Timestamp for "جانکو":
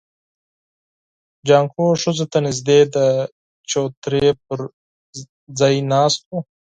1.47-1.85